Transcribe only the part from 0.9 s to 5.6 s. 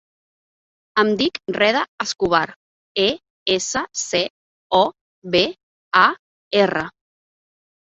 Em dic Reda Escobar: e, essa, ce, o, be,